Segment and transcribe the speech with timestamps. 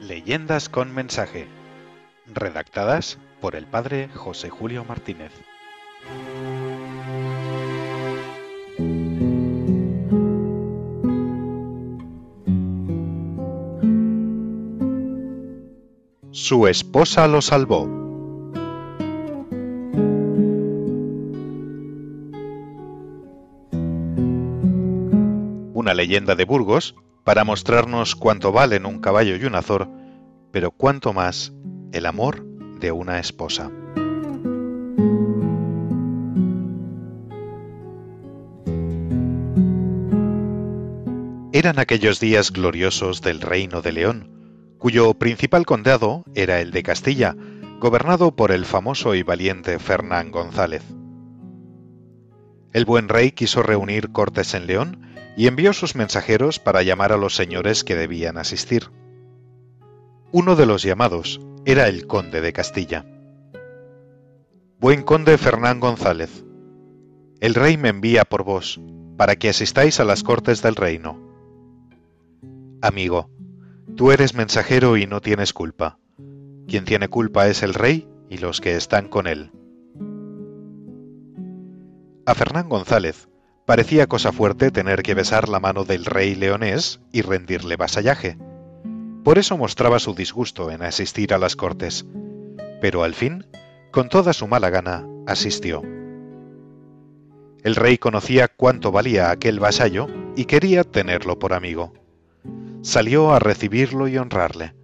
[0.00, 1.46] Leyendas con mensaje.
[2.26, 5.32] Redactadas por el padre José Julio Martínez.
[16.30, 18.07] Su esposa lo salvó.
[26.08, 29.90] Leyenda de Burgos para mostrarnos cuánto valen un caballo y un azor,
[30.50, 31.52] pero cuánto más
[31.92, 32.46] el amor
[32.80, 33.70] de una esposa.
[41.52, 44.30] Eran aquellos días gloriosos del reino de León,
[44.78, 47.36] cuyo principal condado era el de Castilla,
[47.80, 50.84] gobernado por el famoso y valiente Fernán González.
[52.72, 55.04] El buen rey quiso reunir cortes en León
[55.38, 58.90] y envió sus mensajeros para llamar a los señores que debían asistir.
[60.32, 63.06] Uno de los llamados era el conde de Castilla.
[64.80, 66.44] Buen conde Fernán González,
[67.38, 68.80] el rey me envía por vos,
[69.16, 71.20] para que asistáis a las cortes del reino.
[72.82, 73.30] Amigo,
[73.94, 76.00] tú eres mensajero y no tienes culpa.
[76.66, 79.52] Quien tiene culpa es el rey y los que están con él.
[82.26, 83.28] A Fernán González
[83.68, 88.38] parecía cosa fuerte tener que besar la mano del rey leonés y rendirle vasallaje.
[89.22, 92.06] Por eso mostraba su disgusto en asistir a las cortes.
[92.80, 93.46] Pero al fin,
[93.90, 95.82] con toda su mala gana, asistió.
[97.62, 101.92] El rey conocía cuánto valía aquel vasallo y quería tenerlo por amigo
[102.82, 104.74] salió a recibirlo y honrarle.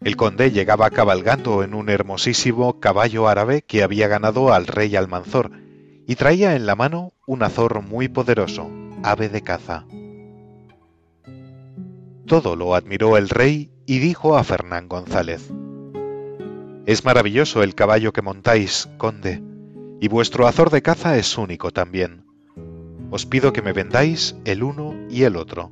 [0.00, 5.61] El conde llegaba cabalgando en un hermosísimo caballo árabe que había ganado al rey Almanzor
[6.06, 8.70] y traía en la mano un azor muy poderoso,
[9.02, 9.86] ave de caza.
[12.26, 15.50] Todo lo admiró el rey y dijo a Fernán González,
[16.86, 19.42] Es maravilloso el caballo que montáis, conde,
[20.00, 22.24] y vuestro azor de caza es único también.
[23.10, 25.70] Os pido que me vendáis el uno y el otro.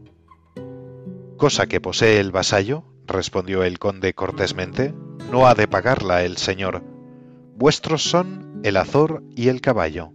[1.36, 4.94] Cosa que posee el vasallo, respondió el conde cortésmente,
[5.30, 6.82] no ha de pagarla el señor.
[7.56, 10.12] Vuestros son el azor y el caballo.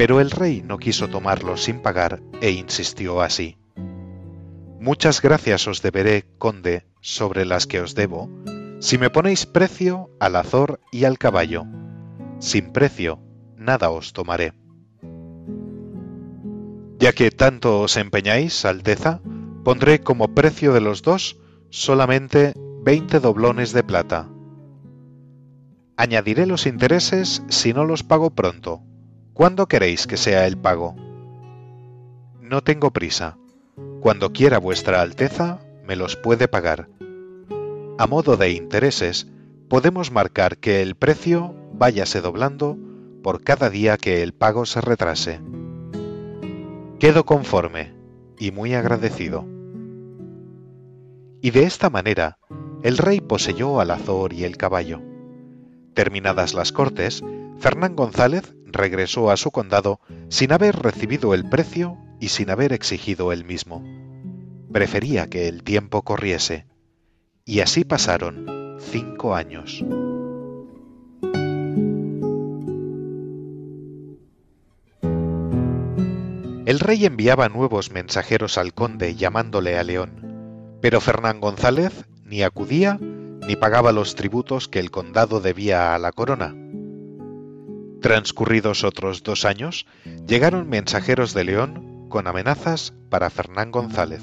[0.00, 3.58] Pero el rey no quiso tomarlo sin pagar e insistió así.
[4.80, 8.30] Muchas gracias os deberé, conde, sobre las que os debo,
[8.78, 11.66] si me ponéis precio al azor y al caballo.
[12.38, 13.20] Sin precio,
[13.58, 14.54] nada os tomaré.
[16.98, 19.20] Ya que tanto os empeñáis, Alteza,
[19.64, 21.36] Pondré como precio de los dos
[21.68, 22.54] solamente
[22.86, 24.30] 20 doblones de plata.
[25.98, 28.82] Añadiré los intereses si no los pago pronto.
[29.40, 30.94] ¿Cuándo queréis que sea el pago?
[32.42, 33.38] No tengo prisa.
[34.02, 36.90] Cuando quiera vuestra Alteza, me los puede pagar.
[37.96, 39.28] A modo de intereses,
[39.70, 42.76] podemos marcar que el precio váyase doblando
[43.22, 45.40] por cada día que el pago se retrase.
[46.98, 47.94] Quedo conforme
[48.38, 49.46] y muy agradecido.
[51.40, 52.36] Y de esta manera,
[52.82, 55.00] el rey poseyó al azor y el caballo.
[55.94, 57.24] Terminadas las cortes,
[57.58, 63.32] Fernán González regresó a su condado sin haber recibido el precio y sin haber exigido
[63.32, 63.84] el mismo.
[64.72, 66.66] Prefería que el tiempo corriese.
[67.44, 69.84] Y así pasaron cinco años.
[76.66, 82.98] El rey enviaba nuevos mensajeros al conde llamándole a León, pero Fernán González ni acudía
[83.00, 86.54] ni pagaba los tributos que el condado debía a la corona.
[88.00, 89.86] Transcurridos otros dos años,
[90.26, 94.22] llegaron mensajeros de León con amenazas para Fernán González.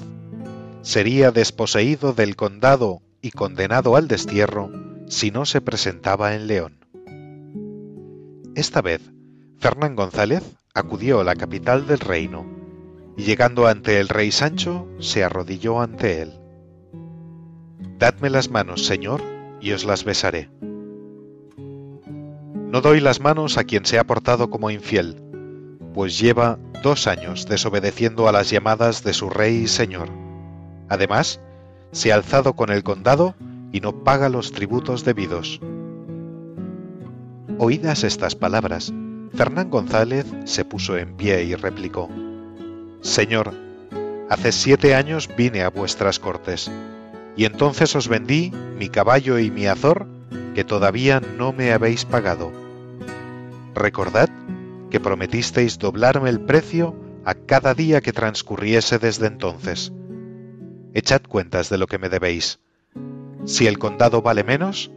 [0.82, 4.70] Sería desposeído del condado y condenado al destierro
[5.06, 6.84] si no se presentaba en León.
[8.54, 9.00] Esta vez,
[9.58, 10.42] Fernán González
[10.74, 12.46] acudió a la capital del reino,
[13.16, 16.32] y llegando ante el rey Sancho, se arrodilló ante él.
[17.98, 19.22] Dadme las manos, señor,
[19.60, 20.50] y os las besaré.
[22.70, 25.16] No doy las manos a quien se ha portado como infiel,
[25.94, 30.10] pues lleva dos años desobedeciendo a las llamadas de su rey y señor.
[30.90, 31.40] Además,
[31.92, 33.34] se ha alzado con el condado
[33.72, 35.60] y no paga los tributos debidos.
[37.58, 38.92] Oídas estas palabras,
[39.34, 42.10] Fernán González se puso en pie y replicó,
[43.00, 43.54] Señor,
[44.28, 46.70] hace siete años vine a vuestras cortes,
[47.34, 50.06] y entonces os vendí mi caballo y mi azor,
[50.58, 52.50] que todavía no me habéis pagado.
[53.76, 54.28] Recordad
[54.90, 59.92] que prometisteis doblarme el precio a cada día que transcurriese desde entonces.
[60.94, 62.58] Echad cuentas de lo que me debéis.
[63.44, 64.90] Si el condado vale menos,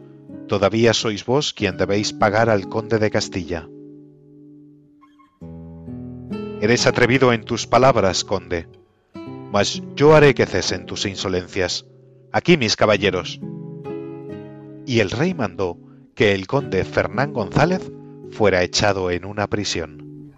[0.48, 3.68] todavía sois vos quien debéis pagar al conde de Castilla.
[6.60, 8.66] Eres atrevido en tus palabras, conde,
[9.52, 11.86] mas yo haré que cesen tus insolencias.
[12.32, 13.38] Aquí, mis caballeros.
[14.86, 15.78] Y el rey mandó
[16.14, 17.90] que el conde Fernán González
[18.30, 20.32] fuera echado en una prisión.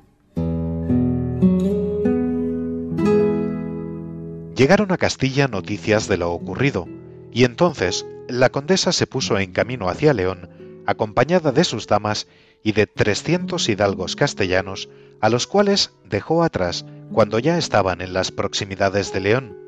[4.56, 6.86] Llegaron a Castilla noticias de lo ocurrido,
[7.32, 10.48] y entonces la condesa se puso en camino hacia León,
[10.86, 12.28] acompañada de sus damas
[12.62, 14.88] y de trescientos hidalgos castellanos,
[15.20, 19.58] a los cuales dejó atrás cuando ya estaban en las proximidades de León,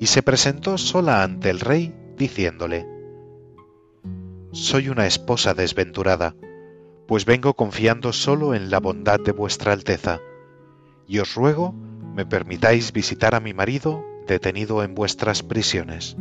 [0.00, 2.86] y se presentó sola ante el rey, diciéndole,
[4.52, 6.36] Soy una esposa desventurada,
[7.08, 10.20] pues vengo confiando solo en la bondad de vuestra Alteza,
[11.06, 11.72] y os ruego
[12.14, 16.18] me permitáis visitar a mi marido detenido en vuestras prisiones.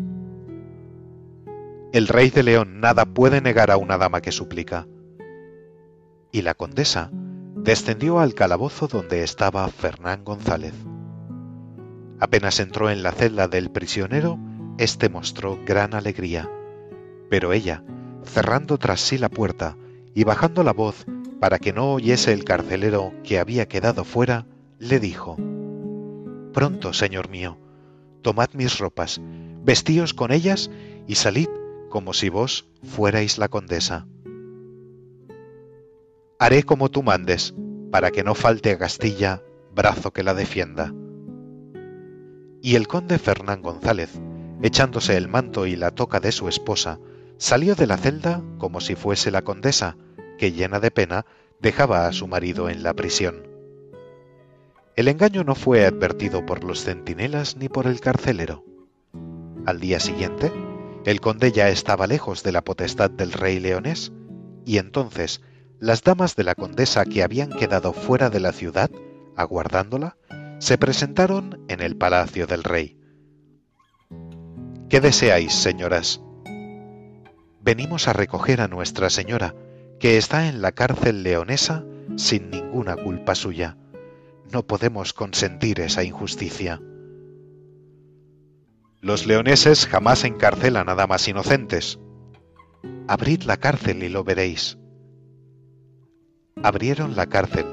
[1.92, 4.88] El rey de León nada puede negar a una dama que suplica.
[6.32, 10.74] Y la condesa descendió al calabozo donde estaba Fernán González.
[12.22, 14.40] Apenas entró en la celda del prisionero,
[14.78, 16.50] éste mostró gran alegría,
[17.30, 17.84] pero ella,
[18.24, 19.78] cerrando tras sí la puerta
[20.14, 21.06] y bajando la voz
[21.40, 24.46] para que no oyese el carcelero que había quedado fuera,
[24.80, 25.38] le dijo,
[26.54, 27.58] Pronto, señor mío,
[28.22, 29.22] tomad mis ropas,
[29.64, 30.70] vestíos con ellas
[31.08, 31.48] y salid
[31.90, 34.06] como si vos fuerais la condesa
[36.42, 37.54] haré como tú mandes,
[37.92, 39.44] para que no falte a Castilla
[39.76, 40.92] brazo que la defienda.
[42.64, 44.20] Y el conde Fernán González,
[44.64, 46.98] echándose el manto y la toca de su esposa,
[47.42, 49.98] salió de la celda como si fuese la condesa,
[50.38, 51.26] que llena de pena
[51.60, 53.48] dejaba a su marido en la prisión.
[54.96, 58.64] El engaño no fue advertido por los centinelas ni por el carcelero.
[59.66, 60.52] Al día siguiente,
[61.04, 64.12] el conde ya estaba lejos de la potestad del rey leonés,
[64.64, 65.42] y entonces
[65.80, 68.92] las damas de la condesa que habían quedado fuera de la ciudad,
[69.36, 70.16] aguardándola,
[70.60, 73.00] se presentaron en el palacio del rey.
[74.90, 76.22] ¿Qué deseáis, señoras?
[77.62, 79.56] Venimos a recoger a Nuestra Señora,
[80.00, 81.84] que está en la cárcel leonesa
[82.18, 83.78] sin ninguna culpa suya.
[84.52, 86.82] No podemos consentir esa injusticia.
[89.00, 92.00] Los leoneses jamás encarcelan a damas inocentes.
[93.08, 94.78] Abrid la cárcel y lo veréis
[96.64, 97.66] abrieron la cárcel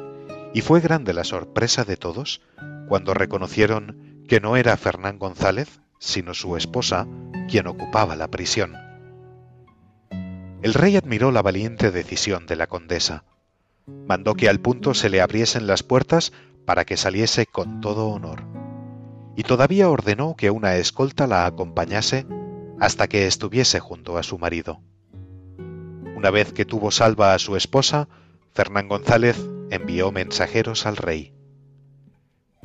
[0.55, 2.41] y fue grande la sorpresa de todos
[2.89, 7.07] cuando reconocieron que no era Fernán González, sino su esposa,
[7.49, 8.88] quien ocupaba la prisión.
[10.61, 13.25] El rey admiró la valiente decisión de la condesa.
[13.87, 16.33] Mandó que al punto se le abriesen las puertas
[16.65, 18.43] para que saliese con todo honor.
[19.37, 22.27] Y todavía ordenó que una escolta la acompañase
[22.81, 24.81] hasta que estuviese junto a su marido.
[26.17, 28.09] Una vez que tuvo salva a su esposa,
[28.53, 29.39] Fernán González
[29.71, 31.33] envió mensajeros al rey.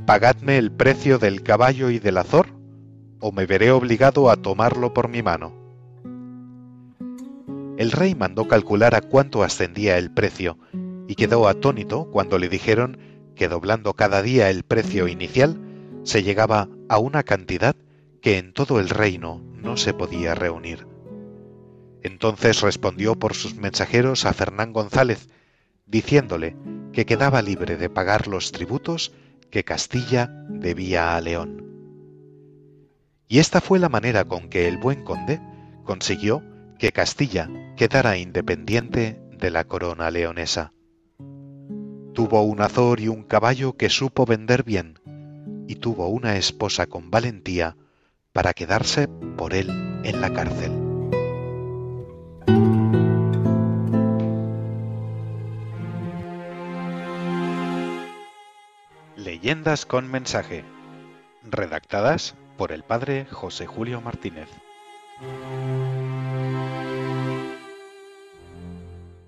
[0.08, 2.48] Pagadme el precio del caballo y del azor,
[3.20, 5.63] o me veré obligado a tomarlo por mi mano.
[7.84, 10.58] El rey mandó calcular a cuánto ascendía el precio,
[11.06, 12.98] y quedó atónito cuando le dijeron
[13.36, 15.60] que doblando cada día el precio inicial,
[16.04, 17.76] se llegaba a una cantidad
[18.22, 20.88] que en todo el reino no se podía reunir.
[22.04, 25.28] Entonces respondió por sus mensajeros a Fernán González,
[25.86, 26.56] diciéndole
[26.94, 29.12] que quedaba libre de pagar los tributos
[29.52, 31.66] que Castilla debía a León.
[33.28, 35.42] Y esta fue la manera con que el buen conde
[35.84, 36.42] consiguió
[36.78, 40.74] que Castilla quedara independiente de la corona leonesa.
[42.14, 45.00] Tuvo un azor y un caballo que supo vender bien,
[45.68, 47.76] y tuvo una esposa con valentía
[48.32, 49.70] para quedarse por él
[50.04, 50.72] en la cárcel.
[59.16, 60.66] Leyendas con mensaje.
[61.44, 64.50] Redactadas por el padre José Julio Martínez.